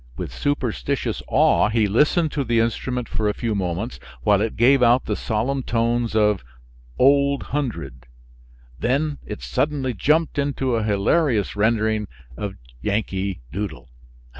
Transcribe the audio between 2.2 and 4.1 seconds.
to the instrument for a few moments,